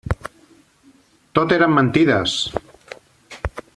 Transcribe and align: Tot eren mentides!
Tot 1.39 1.53
eren 1.57 1.75
mentides! 1.75 2.35